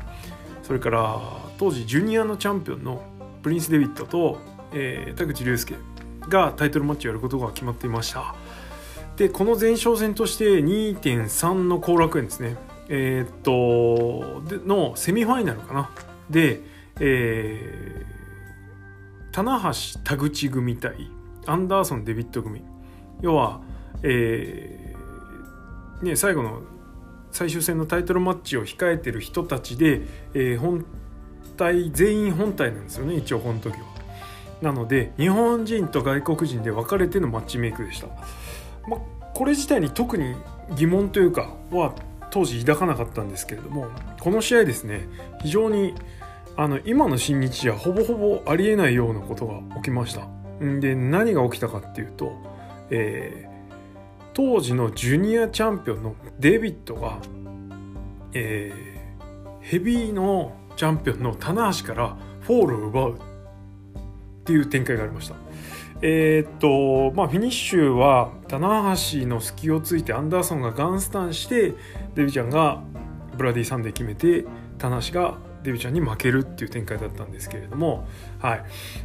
[0.68, 1.18] それから
[1.58, 3.02] 当時ジュニアのチャンピオンの
[3.42, 4.38] プリンス・デビットと、
[4.74, 5.76] えー田口竜介
[6.28, 8.36] がタイトルマッチをやることが決まっていました。
[9.16, 12.58] でこの前哨戦として2.3の後楽園ですね。
[12.90, 15.90] えーっとでのセミファイナルかな。
[16.30, 16.59] で、
[17.00, 21.09] えー棚橋田口組対
[21.46, 22.62] アンダーソン・デビット組。
[23.22, 23.62] 要は、
[24.03, 26.62] えーね、最後の
[27.38, 30.02] 最終戦のタイトルマッチを控えてる人たちで、
[30.34, 30.84] えー本
[31.56, 33.86] 体全員本体なんですよね一応この時は。
[34.62, 38.08] なので日本人と外国人で分かれてのマッチメイクでした。
[38.88, 38.97] ま、
[39.36, 40.36] これ自体に特に
[40.76, 41.94] 疑問というかは
[42.31, 43.88] 当時抱かなかったんですけれども
[44.20, 45.08] この試合ですね
[45.44, 45.94] 非常に
[46.56, 50.26] あの今の新日じゃほぼほぼありえないようなことが起きました。
[50.64, 52.34] んで何が起きたかっていうと、
[52.90, 53.56] えー
[54.38, 57.18] 当時のジュニアチャンピオンのデビットが、
[58.34, 58.98] えー
[59.62, 63.18] ヘビーのチャンピオンの棚橋からフォールを奪うっ
[64.46, 65.36] ていう展開がありました。
[66.03, 71.74] えーっとまあフィニッシュは棚橋の隙をついてアンダーソンがガンスタンして
[72.14, 72.81] デビちゃんが
[73.36, 74.46] ブラディサンで決めて
[74.78, 78.08] 棚橋がデビちゃんに負けるっていう展開だったんですけれども、
[78.40, 78.64] はい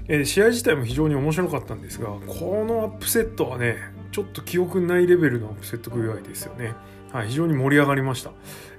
[0.09, 3.78] えー試合自体も非常に面白かったんですがこのアップセットはね
[4.12, 6.74] ちょっと記憶にないレベルのアップセット具合ですよね。
[7.12, 8.30] はい、非常に盛り上がりました。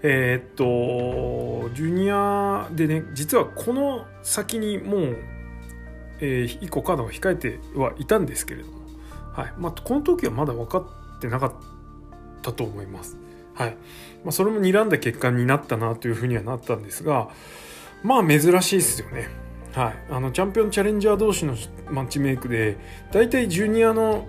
[0.02, 5.18] えーっと、ジュニアでね、実はこの先にもう、
[6.22, 8.80] え1個カードが控えてはいたんですけれども、
[9.34, 11.54] はいまあ、この時はまだ分かってなかっ
[12.42, 13.18] たと思います。
[13.56, 13.78] はい
[14.24, 17.30] まあ、それも睨んだ結果になったなというふうにはなったんですが、
[18.04, 19.28] まあ珍しいですよね。
[19.74, 21.56] はい、あのチャンピオンチャレンジャー同士の
[21.90, 22.78] マッチメイクで
[23.12, 24.28] 大体ジュニアの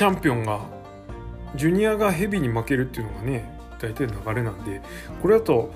[0.00, 0.60] チャンピオンが
[1.54, 4.80] ジュニアがヘビに負けるっていうのがね大体流れなんで
[5.20, 5.74] これだと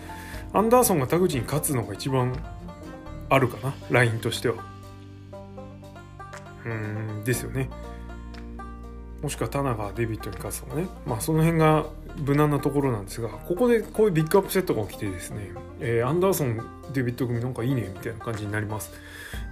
[0.54, 2.34] アンダーソンが田口に勝つのが一番
[3.28, 4.64] あるかなラインとしては。
[6.64, 7.68] うんですよね。
[9.20, 10.86] もしくはタナがデビットに勝つとかね。
[11.04, 11.84] まあその辺が
[12.16, 15.50] 無難なところなんですがここでこういうビッグアップセットが起きてですね、
[15.80, 16.64] えーアンダーソン
[16.94, 18.90] デビット組なんかいいねみたいな感じになります。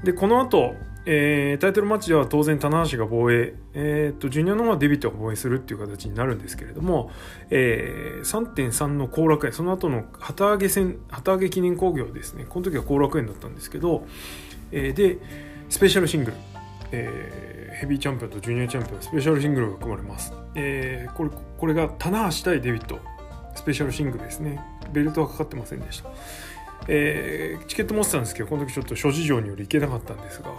[0.03, 7.11] でこの後、えータイトルマッチでは当然棚橋が防衛、えーっとジュニアの方はデビットが防衛するっていう形になるんですけれども、
[7.51, 12.47] えー3.3の後楽園その後の旗揚げ戦旗揚げ記念興行ですね。
[12.49, 14.07] この時は後楽園だったんですけど、
[14.71, 15.19] えーで
[15.69, 16.37] スペシャルシングル、
[16.93, 23.01] えーヘビーチャンピオンとジュニアチャンピオンスペシャルシングルが組まれます、えーこれこれが棚橋対デビット
[23.57, 24.61] スペシャルシングルですね。
[24.93, 26.11] ベルトはかかってませんでした。
[26.89, 30.51] えーチケット持ってたんですけどこの時ちょっと諸事情により行けなかったんですが、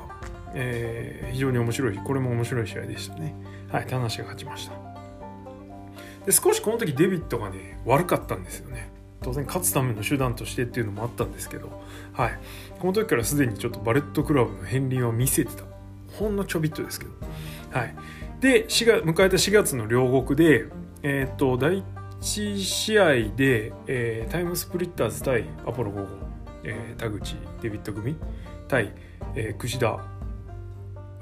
[0.53, 3.35] えー非常に面白いこれも面白い試合でしたね。
[3.71, 4.73] はい田無が勝ちました。
[6.25, 8.91] で少しこの時デビットがね悪かったんですよね。
[9.21, 12.39] 当然勝つための手段としてっていうのもあったんですけど、はい、
[12.79, 15.63] この時からすでにちょっとバレットクラブの片鱗を見せてた。
[16.19, 17.11] ほんのちょびっとですけど、
[17.71, 17.95] はい、
[18.39, 20.65] で4月迎えた4月の両国で、
[21.01, 21.83] えー、と第
[22.21, 26.07] 1試合で、えー、タイムスプリッターズ対アポロ5号、
[26.63, 28.15] えー、田口デビッド組
[28.67, 28.93] 対、
[29.35, 29.99] えー、櫛田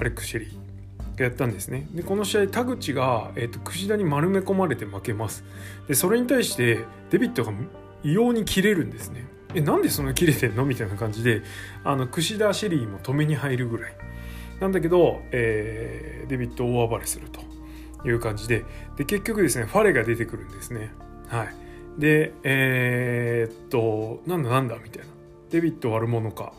[0.01, 1.87] アレックス・シェリーがやったんですね。
[1.93, 5.43] でこの試合田口が、えーと、櫛田に丸め込まれて負けます。
[5.87, 6.79] でそれに対して
[7.11, 7.53] デビッドが
[8.03, 9.27] 異様に切れるんですね。
[9.53, 10.65] えなんでそんな切れてんの？
[10.65, 11.43] みたいな感じで
[11.83, 13.93] あの櫛田シェリーも止めに入るぐらい。
[14.59, 17.41] なんだけど、えー、デビッド大暴れすると
[18.07, 18.65] いう感じで。
[18.97, 20.91] で結局ですねファレが出てくるんですね。
[21.27, 21.53] はい。
[21.99, 24.77] でえー、っとなんだなんだ？
[24.83, 25.07] みたいな。
[25.51, 26.53] デビッド悪者か。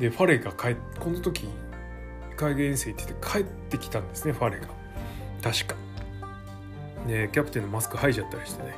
[0.00, 1.46] でファレが帰この時
[2.38, 4.68] 海外遠征ってて帰ってきたんですねファレが。
[5.42, 5.76] 確か。
[7.06, 8.74] でキャプテンのマスク剥いじゃったりしてね。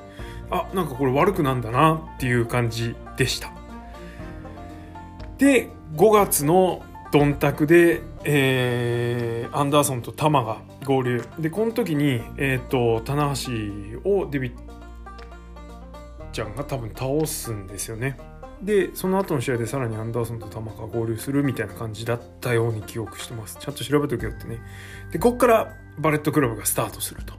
[0.50, 3.52] あなんかこれ悪くなんだなっていう感じでした。
[5.38, 11.24] で5月のドンタクで、えー、アンダーソンとタマが合流。
[11.38, 14.52] でこの時に、えーと、棚橋をデビッ
[16.32, 18.16] ちゃんが多分倒すんですよね。
[18.62, 23.56] でその後の試合でさらにアンダーソンとタマが合流するみたいな感じだったように記憶してます。
[23.58, 24.58] ちゃんと調べとけよってね。
[25.12, 27.34] でこっからバレットクラブがスタートすると。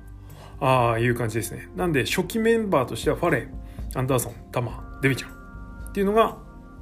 [0.59, 1.69] ああいう感じですね。
[1.75, 3.53] なんで初期メンバーとしてはファレン
[3.95, 5.31] アンダーソンタマデビちゃん。
[5.31, 6.37] っていうのが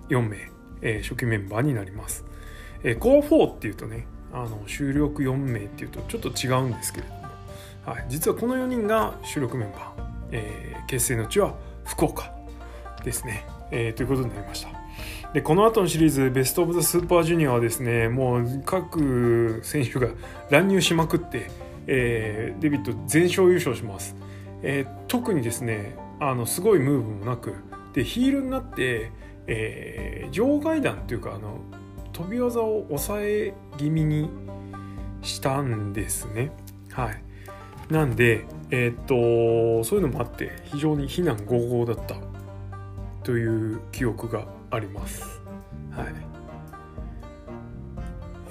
[0.09, 0.38] 4名、
[0.81, 2.25] えー、初期メンバーになります。
[2.83, 7.19] えー、コー4っていうとねあの主力4名っていうとちょっと違うんですけれども、
[7.86, 11.56] はい、実はこの4人が主力メンバー、えー、結成の地は
[11.86, 12.31] 福岡
[13.03, 14.69] ですね、えー、ということになりました
[15.33, 20.10] でこの後のシリーズベスト・オブ・ザ・スーパージュニアはですねもう各選手が
[20.50, 21.50] 乱入しまくって、
[21.88, 24.16] えー、デビッド全勝優勝します、
[24.63, 27.56] えー、特にですねあのすごいムーブもなく
[27.94, 29.12] でヒールになって、
[29.48, 31.60] えー、場外弾っていうかあの
[32.12, 34.30] 飛び技を抑え気味に
[35.22, 36.51] したんですね。
[36.92, 37.24] はい。
[37.89, 42.15] なんで、えー、っと、そういうのもあって、非常に非難合々だった
[43.30, 45.40] という記憶があります。
[45.92, 46.08] はい。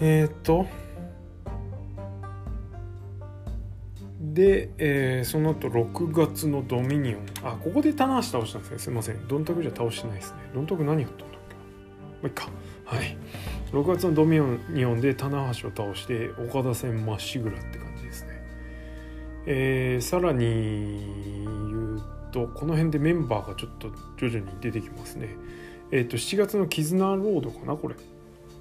[0.00, 0.68] えー、っと、
[4.20, 7.26] で、えー、その後6月のドミニオン。
[7.42, 8.78] あ、ここで棚橋倒したんですね。
[8.78, 9.26] すいません。
[9.26, 10.38] ドンタクじゃ倒してないですね。
[10.54, 12.48] ドンタク何やったんだっけまあ、いいか。
[12.84, 13.16] はい。
[13.72, 14.38] 6月のドミ
[14.68, 18.28] ニオンで棚橋を倒して岡田戦まっしぐらって感じですね、
[19.44, 21.57] えー、さらに
[22.46, 25.28] とこの辺でメンバーがちょっと徐々に出てきますね。
[25.90, 27.94] えっ、ー、と7月の絆ロードかなこれ。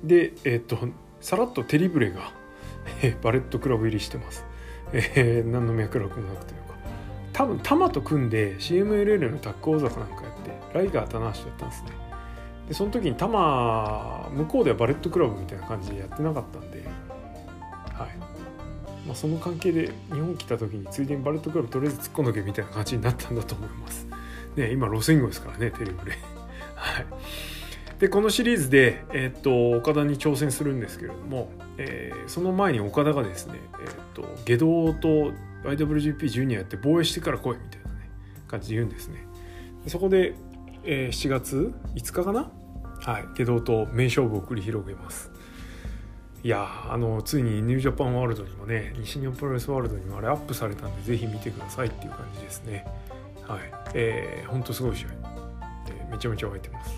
[0.03, 0.77] でえっ、ー、と
[1.19, 2.31] さらっとテリブレが
[3.21, 4.45] バレットクラブ入りしてます、
[4.93, 6.67] えー、何の脈絡もなくというか。
[7.33, 11.91] 多分タマと組んで CMLL のタッグ王座なんかやってライガー棚橋やったんですね。
[12.67, 16.83] でその時にタマ向こうではバレットクラブみたいな感じでやってなかったんで、
[19.07, 24.07] まあ、その関係で日本来た時についでにバレットクラブとりあえず突っ込んどけみたいな感じになったんだと思います。
[24.55, 26.11] ね、今ロスインゴですからねテレビ で。
[26.75, 27.05] はい
[27.99, 31.49] でこのシリーズで、えー、っと岡田に挑戦するんですけれども、
[31.79, 35.33] えー、その前に岡田がですね、えー、っと下道と
[35.67, 38.11] IWGP ジュニアやって防衛してから来いみたいな、ね、
[38.47, 39.25] 感じで言うんですね。
[39.87, 40.35] そこで
[40.89, 42.49] えー、7月5日かな？
[43.01, 45.29] はい下道と名勝負を繰り広げます
[46.47, 52.85] いやあのついにニュージャパンワールドにもね西日本プロレスワールドにもあれアップされたんでぜひ見てくださいっていう感じですね。
[53.45, 53.59] はい。
[53.93, 55.09] えー、ほんとすごい試合、
[55.89, 56.95] えー、めちゃめちゃ湧いてます。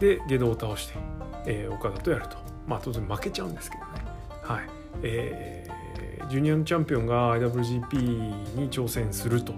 [0.00, 0.94] で下道を倒して、
[1.44, 2.38] えー、岡田とやると。
[2.66, 3.90] まあ当然負けちゃうんですけどね。
[4.42, 4.70] はい。
[5.02, 7.98] えー、ジュニアのチャンピオンが IWGP
[8.56, 9.52] に挑戦すると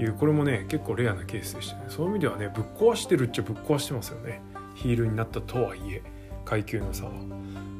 [0.00, 1.84] いうこれもね結構レアなケースでしたね。
[1.90, 4.42] そういう意味ではねぶっ壊してるっちゃぶっ壊してますよね。
[4.74, 6.02] ヒールになったとはいえ
[6.44, 7.12] 階級の差は。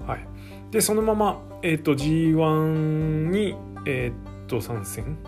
[0.07, 0.32] はい。
[0.73, 5.19] でそのまま、えーと、G1 に、えーと、参戦？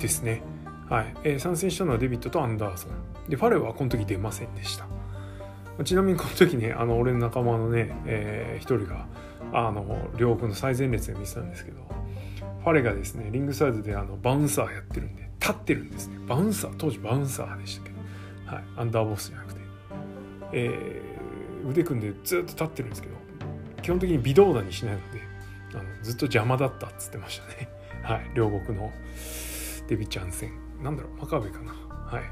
[0.00, 0.42] ですね。
[0.90, 3.30] はい、えー、参戦したのはデビッドとアンダーソン。
[3.30, 4.86] でファレはこの時出ませんでした。
[5.84, 9.06] ちなみにこの時ねあの俺の仲間のね、えー、一人が
[9.52, 11.78] あの両国の最前列で見てたんですけど
[12.64, 16.18] ファレがですねリングサイドであのバウンサーやってるんで立ってるんですね。
[16.26, 17.96] バウンサー当時バウンサーでしたけど、
[18.46, 19.60] はい、アンダーボスじゃなくて、
[20.52, 23.14] えー、腕組んでずっと立ってるんですけど
[23.82, 25.20] 基本的に微動だにしないので
[25.74, 27.68] あのずっと邪魔だったっつってましたね。
[28.02, 28.30] はい。
[28.34, 28.92] 両国の
[29.88, 30.50] デビちゃん戦。
[30.82, 31.72] なんだろう真壁かな。
[31.72, 32.24] はい。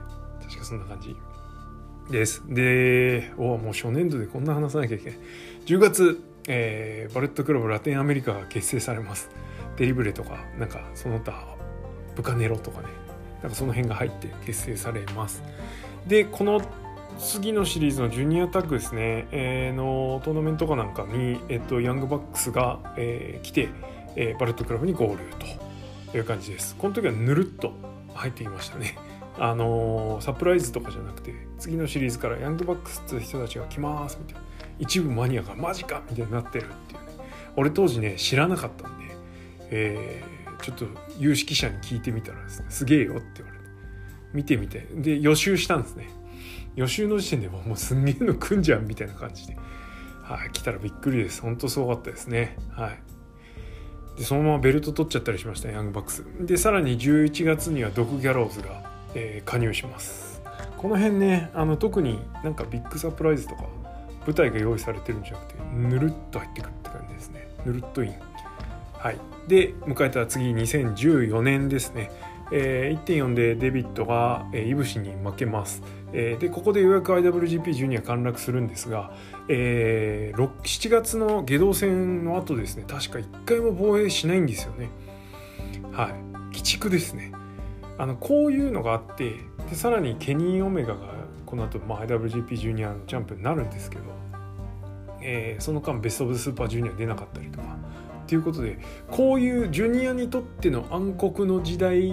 [0.43, 1.17] 確かそんな感じ。
[2.11, 2.43] です。
[2.49, 5.19] でおもう初年度でこんな話さなきゃいけない。
[5.67, 9.31] 10月、えー、バレットクラブラテンアメリカが結成されます。
[9.77, 11.57] デリブレとかなんかその他
[12.17, 12.89] ブカネロとかね。
[13.43, 15.43] なんかその辺が入って結成されます。
[16.07, 16.61] でこの
[17.21, 23.69] 次のシリーズのジュニアタッグですね、えー、のトーナメントかなんかに、えっと、ヤングバックスが、えー、来て、
[24.17, 25.19] えー、バレットクラブに合流
[26.11, 26.75] という感じです。
[26.77, 27.75] この時はぬるっと
[28.15, 28.97] 入ってきましたね。
[29.39, 34.47] あのー、サプライズとかじゃなくて次のシリーズからヤングバックスって人たちが来ますみたいな。
[34.79, 37.25] 一部マニアがマジかみたいになってるっていうね。
[37.57, 39.05] 俺当時ね知らなかったんで、
[39.71, 40.87] えー、ちょっと
[41.19, 43.65] 有識者に聞いてみたらですねすげえよって言われて
[44.33, 44.87] 見てみて。
[44.95, 46.20] で予習したんですね。
[46.77, 49.57] 予習の時点でもうすんげえの来んじゃんみたいな感じで、
[50.23, 51.43] はい、来たらびっくりです。
[51.43, 52.57] 本当すごかったですね。
[52.71, 53.03] はい。
[54.17, 56.25] でそのままベルト取っちゃったりしましたヤングバックス。
[56.41, 60.43] でさらに11月にはドク・ギャローズが、えー、加入します。
[60.77, 63.65] この辺ねあの特になんかビッグサプライズとか
[64.27, 67.49] 舞台が用意されてるんじゃなくてぬるっと入ってくるって感じですね。
[67.67, 68.15] ぬるっとイン。
[68.93, 69.19] はい。
[69.49, 72.11] で迎えた次2014年ですね。
[72.53, 79.13] えー、1.4でデビットが、えー、イブシに負けます、えー、でここでようやく IWGP ジュニア陥落するんですが、
[79.49, 84.89] えー、7月の下道戦の後ですね確か1回も防衛しないんですよね。
[85.93, 86.15] はい。
[86.49, 87.33] 鬼畜ですね。
[87.99, 89.35] あのこういうのがあって
[89.69, 94.03] でさらにケニー・オメガがこの後、まあ IWGP ジュニアのチャンプになるんですけど、
[95.21, 97.80] えー、その間ベスト・オブ・スーパージュニア出なかったりとか。
[98.31, 98.79] ということで
[99.11, 102.13] こういうジュニアにとっての暗黒の時代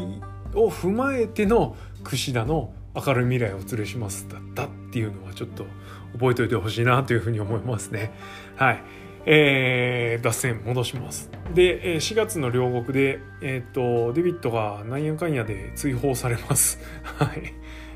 [0.56, 5.68] を踏まえての櫛田の明るい未来をお連れしますだったっていうのはちょっと
[6.14, 8.12] 覚えておいてほしいなというふうに思いますね。
[8.58, 8.84] はい。
[9.28, 11.30] えー、脱線戻します。
[11.54, 16.80] で、4月の両国で、えっ、と、デビッドがなんやかんやで追放されます。
[17.04, 17.54] はい。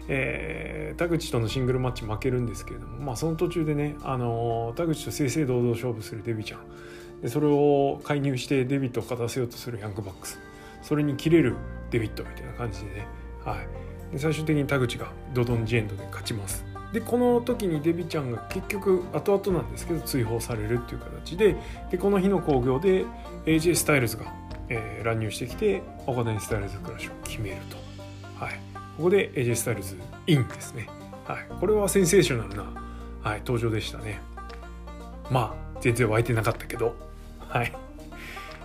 [0.09, 6.59] えー、田口とのシングルマッチ負けるんですけれども、まあ、その途中でね、あの田口と正々堂々勝負するデビちゃん
[7.21, 10.39] でそれを介入してデビットを勝たせようとするヤングバックス。
[10.81, 11.55] それに切れる
[11.91, 13.07] デビットみたいな感じでね、
[13.45, 13.57] は
[14.09, 16.65] い、で最終的に田口がドドンジエンドで勝ちます。
[16.91, 21.55] でこの時にデビちゃんが結局後々なんですけど追放されるっていう形で。
[21.89, 23.05] でこの日の興行で
[23.45, 24.33] AJ スタイルズが、
[24.69, 27.77] えー、乱入してきて岡田にスタイルズクラッシュを決めると、
[28.43, 28.59] はい、
[28.97, 29.97] ここで AJ スタイルズ
[30.27, 30.87] インですね、
[31.25, 32.63] はい、これはセンセーショナルな、
[33.21, 34.19] はい、登場でしたね。
[35.29, 37.10] まあ全然湧いてなかったけど。
[37.51, 37.73] はい。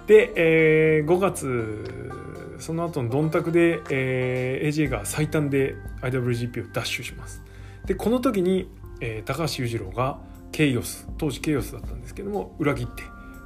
[0.06, 2.14] で、えー、5月
[2.60, 7.42] その後のドンタクで、えー、AJ が最短で IWGP をダッシュします。
[7.84, 10.18] でこの時に、えー、高橋裕次郎が
[10.52, 13.02] ケイオス当時ケイオスだったんですけども裏切って、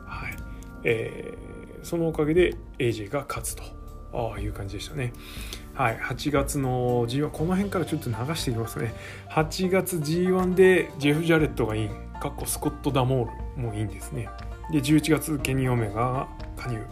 [0.07, 0.37] はい。
[0.85, 3.63] えー、そのおかげで AJ が勝つと
[4.13, 5.15] ああいう感じでしたね。
[5.73, 8.95] はい、8月の G1 この辺からちょっと流していきますね。
[9.31, 11.89] 8月 G1 でジェフ・ジャレットがいい
[12.21, 14.29] かっこスコット・ダモールもいいんですね。
[14.73, 16.83] で11月ケニー・オメガが加入、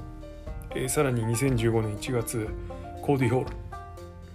[0.75, 2.49] えー、さらに2015年1月
[3.03, 3.69] コーディ・ホール。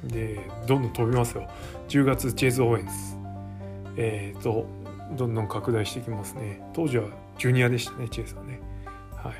[0.04, 1.48] でどんどん飛びますよ。
[1.88, 2.92] 10月チェイズ・オーエンズ
[3.98, 4.66] えっ、ー、と
[5.16, 6.62] どんどん拡大していきますね。
[6.74, 7.06] 当時は
[7.38, 8.60] ジュニアでしたねチェイスはね。
[9.16, 9.34] はい、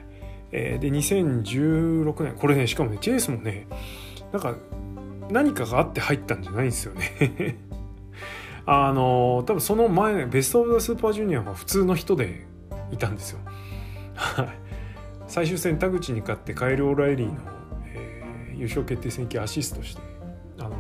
[0.52, 3.68] えー、で2016年これねしかもねチェイスもね
[4.32, 4.56] なんか
[5.30, 7.58] 何かがあって入ったんじゃないんですよね。
[8.66, 12.46] あの多分その前ベスト・オブ・ザ・スーパージュニアは普通の人で
[12.92, 13.40] いたんですよ。
[15.28, 17.34] 最終戦田口に勝ってカエル・オライリーの、
[17.88, 20.02] えー、優勝決定戦記アシストして
[20.60, 20.76] あの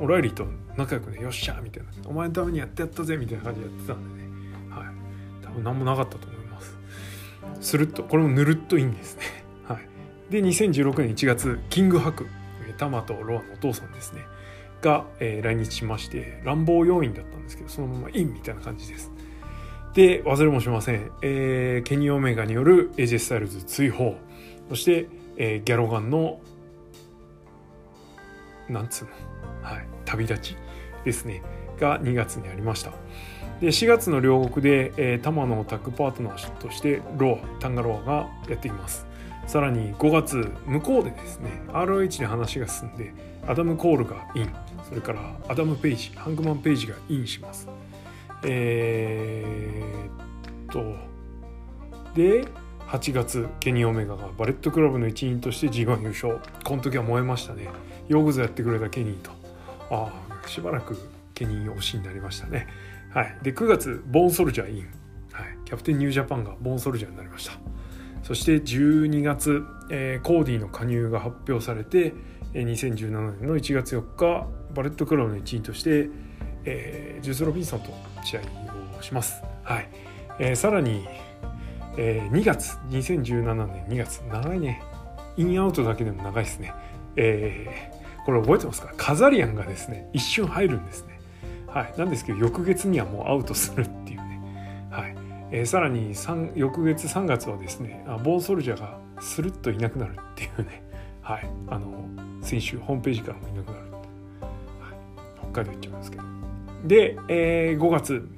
[0.00, 1.90] オライリーと仲良くねよっしゃみたいな。
[2.06, 4.28] お前のためにやってやったぜみたいな感じでやってたんでね。
[4.70, 5.44] はい。
[5.44, 6.76] 多分何もなかったと思います。
[7.60, 9.22] するとこれもぬるっといいんですね。
[9.66, 9.88] はい。
[10.30, 12.26] で2016年1月キングハク
[12.76, 14.22] タマとロアのお父さんですね。
[14.82, 19.10] が、えー、来日しまして乱暴要員だったんですけどそのままインみたいな感じです。
[19.94, 24.16] で忘れもしません、えー、ケニー・オメガによる AJ スタイルズ追放。
[24.68, 26.40] そして、えー、ギャロガンの
[28.68, 29.10] なんつうの、
[29.62, 30.56] はい、旅立ち
[31.04, 31.42] ですね。
[31.78, 32.92] が2月にありました。
[33.60, 38.12] で4月の両国で、えー、タマのタッグパートナーとしてロアタンガロアが
[38.48, 39.06] やってきます。
[39.46, 43.12] さらに5月向こうでですね ROH で話が進んで
[43.46, 44.50] アダム・コールがイン。
[44.88, 47.68] それからアダム・ペイジハングマン・ペイジがインします。
[48.44, 50.96] えー、と
[52.14, 52.44] で
[52.88, 56.38] 8月ケニー・オメガがバレットクラブの一員として G1 優勝。
[56.62, 57.68] この時は燃えましたね。
[58.08, 59.30] よくぞやってくれたケニーと。
[59.90, 60.12] あ
[60.44, 60.96] あしばらく
[61.34, 62.66] ケニー推しになりましたね。
[63.12, 63.38] はい。
[63.42, 64.88] で9月ボーンソルジャーイン、
[65.32, 67.52] はい、キャプテンニュージャパンがボーンソルジャーになりました。
[68.22, 72.14] そして12月、えー、コーディの加入が発表されて
[72.54, 76.08] 2017年の1月4日バレットクラブの一員として、
[76.64, 77.90] えー、ジュース・ロビンソンと
[78.24, 78.40] 試合
[78.98, 79.42] をします。
[79.62, 79.88] はい。
[80.38, 81.06] えー、さらに、
[81.96, 84.18] えー、2月2017年2月。
[84.20, 84.82] 長いね。
[85.36, 86.72] インアウトだけでも長いですね。
[87.16, 88.92] えー、これ覚えてますか？
[88.96, 91.20] カザリアンがですね一瞬入るんですね。
[91.66, 94.88] はい、なんですけど翌月にはもうアウトするっていうね。
[94.90, 95.16] はい。
[95.50, 96.14] えー、さらに
[96.54, 100.82] 翌月3月はですねボーンソルジャーがスルッといなくなるっていうね。
[101.20, 101.48] はい。
[101.68, 102.08] あの
[102.42, 104.02] 先週ホームページからもいなくなる、はい、
[105.52, 106.33] 北海道行っちゃうんですけど。
[106.84, 108.28] で、えー、5月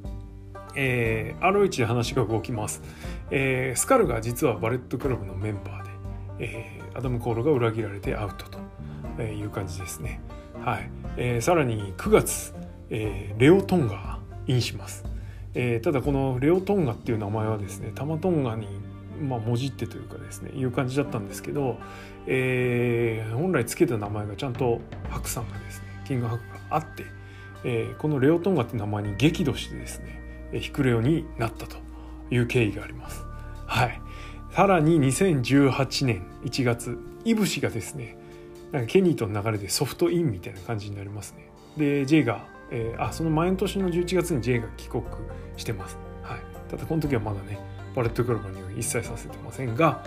[0.77, 2.83] えー、ROH で話が動きます、
[3.31, 5.91] えー、スカルが実はバレットクラブのメンバーで、
[6.39, 8.47] えー、アダム・コールが裏切られてアウト
[9.17, 10.21] という感じですね。
[10.63, 12.55] はい、えー、さらに9月、
[12.91, 15.05] えー、レオ・トンガインします、
[15.55, 18.69] えー、ただこのレオ・トンガっていう名前はですねタマトンガに
[19.21, 21.79] まあ、もじってというかですねいう感じだったんですけど、
[22.27, 27.05] えー、本来つけた名前がちゃんとハクさんがですねキングハクがあって、
[27.65, 30.21] えー、このレオトンガって名前に激怒してですね
[30.53, 31.77] ヒクレオになったと
[32.31, 33.25] いう経緯があります。
[33.67, 34.01] はい。
[34.53, 38.17] さらに2018年1月、イブシがですね、
[38.73, 41.51] なんかケニーとの流れでソフトインみたいな感じになりますね。
[41.77, 45.05] で、J が、えー、あ、その前の年の11月に J が帰国
[45.57, 45.99] してます。
[46.23, 46.41] はい。
[46.71, 47.59] ただこの時はまだね、
[47.95, 50.03] バレットクラブには一切させてませんが、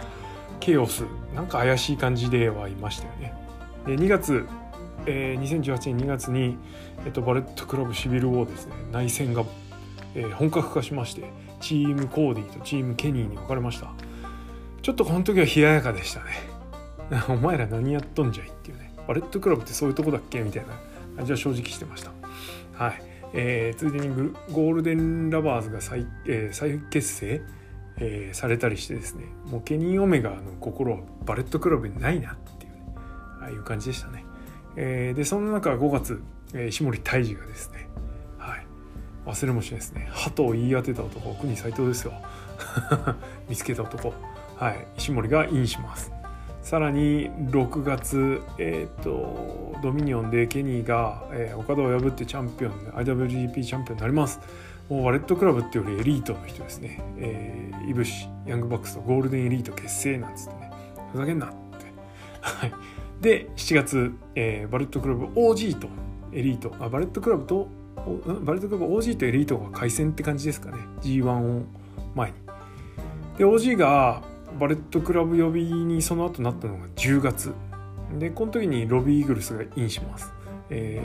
[0.60, 1.04] ケイオス、
[1.36, 3.34] なんか怪しい感じではいましたよね。
[3.86, 4.48] で、2月、
[5.06, 6.58] えー、2018年2月に、
[7.06, 9.44] えっと、バレットクラブシビルウォーですね、内戦が
[10.16, 11.24] えー、本格化しまして
[11.60, 13.92] チームコーディとチームケニーに分かれました。
[14.82, 16.26] ちょっとこの時は冷ややかでしたね。
[17.28, 18.94] お前ら何やっとんじゃいっていうね。
[19.08, 20.70] バレットクラブってそういうとこだっけみたいな
[21.18, 22.12] 感じは正直してました。
[22.74, 23.02] はい、
[23.34, 27.42] えー、ついでにゴールデンラバーズが再,、えー、再結成、
[27.98, 29.26] えー、されたりしてですね。
[29.48, 32.84] もうケニー・オメガの心はバレットクラブにないなっていうね。
[33.42, 34.24] ああいう感じでしたね、
[34.82, 36.22] えー、でその中5月、
[36.54, 37.90] えー、石森泰治がですね
[38.38, 38.66] はい。
[39.26, 40.08] 忘れもしないですね。
[40.12, 42.14] 鳩を言い当てた男国斎藤ですよ。
[43.50, 44.14] 見つけた男。
[44.56, 44.88] はい。
[44.98, 46.12] 石森がインします。
[46.62, 54.40] さらに6月、えーと、ドミニオンでケニーが、えー、岡田を破ってチャンピオン IWGP チャンピオンになります。
[54.88, 60.72] もうワレットクラブっていうよりエリートの人ですね、えー、イブシヤングバックスとゴールデンエリート結成なんつってね。
[61.12, 61.56] ふざけんなって。
[62.42, 62.72] はい。
[63.22, 65.88] で7月、えー、バレットクラブ OG と
[66.32, 67.68] エリートあバレットクラブと
[68.42, 70.78] バレットクラブ OG とエリートが開戦って感じですかね。
[71.02, 71.64] G1 を
[72.16, 72.38] 前に。
[73.38, 74.24] で OG が
[74.60, 77.54] バレットクラブ呼びにその後なったのが10月。
[78.18, 80.34] でこの時にロビーイーグルスがインします、
[80.72, 81.00] え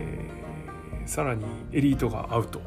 [1.04, 2.60] ー、さらにエリートがアウト。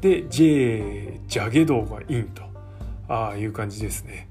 [0.00, 2.42] で J ジャゲドウがインと
[3.08, 4.28] ああいう感じですね。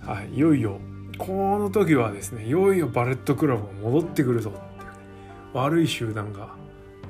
[0.00, 0.78] はいいよいよ
[1.18, 4.96] この時はですねいよいよバレットクラブが戻ってくるぞっていう、ね、
[5.52, 6.54] 悪い集団が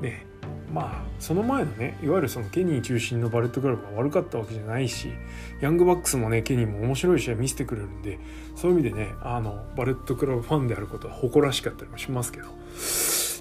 [0.00, 0.26] ね
[0.72, 5.12] まあその前のねいわゆるそのケニー中心のバレットクラブが悪かったわけじゃないし
[5.60, 8.18] ヤングバックスもねケニーも面白い試合見せてくれるんで
[8.56, 12.48] そういう意味でねあのバレットクラブファンであることは誇らしかったりもしますけど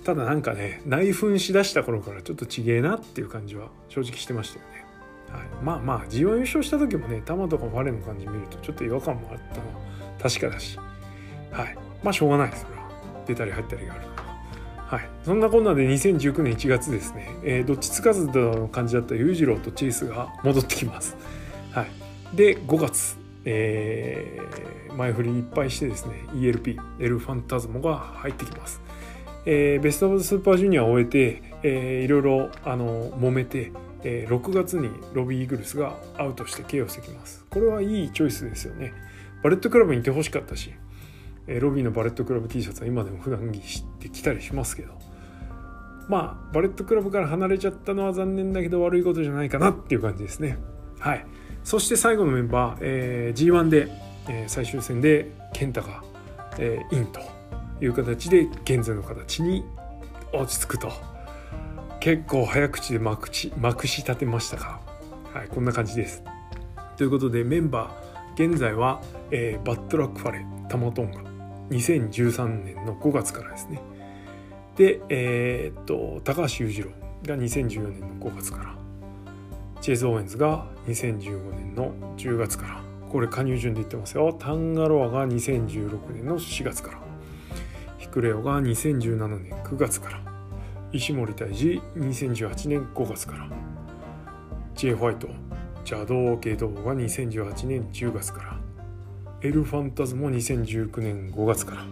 [0.04, 4.83] ただなんかね内紛しだした頃からちょっとちげえなっていう感じは正直してましたよね。
[5.34, 9.82] はい、まあまあ G1 優勝した時もね玉とかファレの感じ見るとちょっと違和感もあったのは
[10.22, 10.78] 確かだし。
[11.52, 11.78] はい。
[12.04, 12.66] まあしょうがないです。
[12.66, 12.84] それは。
[13.26, 14.14] 出たり入ったりがある
[14.94, 21.18] はい、そんなこんなで2019年1月ですね、えー、どっちつかずの感じだった裕次郎とチェイスが戻ってきます。
[21.72, 21.88] はい、
[22.36, 28.82] で5月、えー、前振りいっぱいしてですね ELP エルファンタズモが入ってきます。
[29.48, 33.72] えー、ベスト・オブ・スーパージュニアを終えて、えー、いろいろあの揉めて、
[34.04, 37.46] え、6月にロビー・イーグルスがアウトして KO してきます。
[37.50, 38.94] これはいいチョイスですよね。
[39.44, 40.74] バレットクラブにいてほしかったし、
[41.48, 44.94] えロビーのバレットクラブ T シャツは今でも普段着してきたりしますけど
[46.08, 50.58] まあバレットクラブから離れちゃったのは残念だけど悪いことじゃないかなっていう感じですね
[51.00, 51.26] はい
[51.64, 53.90] そして最後のメンバー、えー、G1 で、
[54.28, 56.04] えー、最終戦で KENTA が、
[56.60, 57.22] えー、インと
[57.82, 59.64] いう形で現在の形に
[60.34, 60.92] 落ち着くと
[62.04, 64.82] 結構早口でまくしまくし立てましたが、
[65.34, 66.22] はい、こんな感じです。
[66.98, 71.22] ということでメンバー現在は、えー、バッドラックファレタマトンガ
[71.70, 73.82] 2013年の5月からですね。
[74.76, 76.90] で、えー、っと高橋裕次郎
[77.26, 78.76] が2014年の5月から
[79.80, 84.36] チェイズ・オーエンズが2015年の10月からこれ加入順で言ってますよ。
[84.38, 87.00] タンガロアが2016年の4月から
[87.98, 90.33] ヒクレオが2017年9月から
[90.94, 93.50] 石森泰治2018年5月から。
[94.76, 94.94] J.
[94.94, 95.28] ホワイト
[95.78, 98.60] 邪道ゲドが2018年10月から。
[99.42, 101.86] エルファンタズも2019年5月から。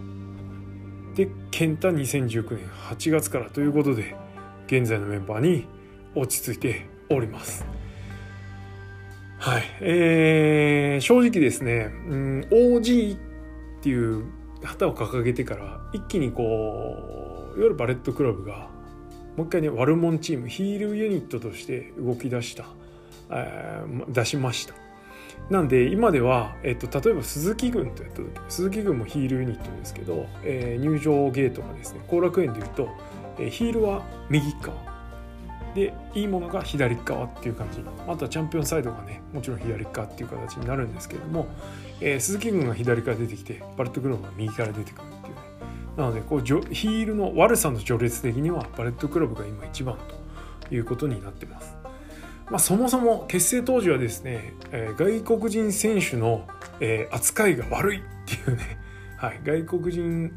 [1.16, 4.14] でケンタ2019年8月からということで
[4.68, 5.66] 現在のメンバーに
[6.14, 7.66] 落ち着いております。
[9.38, 9.62] はい。
[9.80, 13.18] えー、正直ですね、うん、OG っ
[13.82, 14.26] ていう
[14.62, 18.70] 旗を掲げてから一気にこういわゆるバレットクラブが
[19.36, 22.66] もう一回ね悪者チームヒールユニットとして動き出した、
[23.30, 24.74] えー、出しました。
[25.50, 32.88] なんで今では、えっと、例えば鈴木軍とやった時鈴木軍もヒールユニットですけど、えー、入場ゲートがですね後楽園でいうと、
[33.38, 34.92] えー、ヒールは右側。
[35.74, 37.82] でいいものが左側っていう感じ。
[38.06, 41.46] あとはチャンピオンサイドがねもちろん左側っていう形になるんですけども、
[42.00, 45.21] えー、鈴木軍が左から出てきてバレットクローブが右から出てくる。
[45.96, 49.98] なのでこうヒールの悪さの序列的にはバレットクラブが今一番
[50.68, 51.76] ということになってます。
[52.50, 56.46] まあ、そもそも結成当時はですね、えー、外国人選手の、
[56.80, 58.78] えー、扱いが悪いっていうね、
[59.16, 60.32] はい、外国人、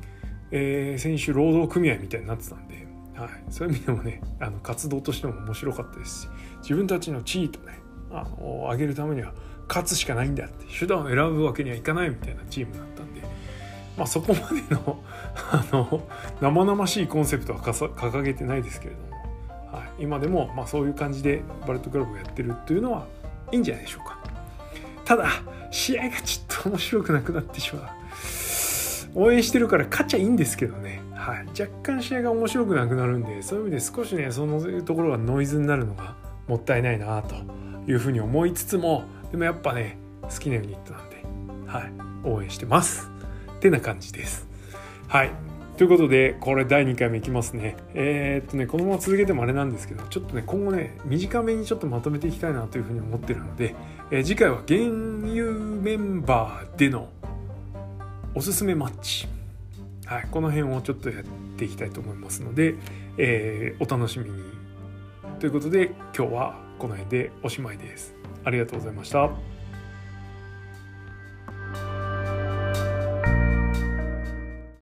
[0.51, 6.27] えー、選手労働組合みたいになってたんで、はい、そういう意味でもねあの活動としても面白かったですし
[6.61, 7.79] 自分たちの地位とね
[8.11, 9.33] あの上げるためには
[9.67, 12.94] 勝つしかないんだって手段を選ぶわけにはいかないみたいなチームだったんで、
[13.97, 14.99] まあ、そこまでの
[15.51, 16.03] あの
[16.41, 19.15] 生々しいコンセプトは掲げてないですけれども。
[19.77, 23.05] はい、今でもまあそういう感じでバレットクラブをやってるっていうのは
[23.51, 24.17] いいんじゃないでしょうか。
[25.03, 25.27] ただ
[25.69, 27.84] 試合がちょっと面白くなくなってしまう。
[29.15, 36.15] 応援してるから勝っちゃいいんですけどね、はい、若干試合が面白くなくなるんでそういう意味で少しねそのところがノイズになるのが
[36.47, 37.36] もったいないなと
[37.89, 41.23] いうふうに思いつつもでもやっぱね好きなユニットなんで、
[41.65, 41.93] はい、
[42.25, 43.14] 応援してます。
[43.65, 44.47] てな感じです
[45.08, 45.32] はい
[45.78, 47.75] ということで、これ第2回目いきますね。
[47.93, 53.75] えー、っとね、このまま続けてもあれなんですけど、ちょっとね、今後ね、短めにちょっとまとめていきたいなというふうに思ってるので、
[54.10, 57.10] えー、次回は現有メンバーでの
[58.34, 59.28] おすすめマッチ。
[60.06, 61.23] はい、この辺をちょっとやっ
[61.58, 62.75] ていきたいと思いますので、
[63.17, 64.43] えー、お楽しみに。
[65.39, 68.15] ということで、今日はこの辺でおしまいです。
[68.45, 69.54] ありがとうございました。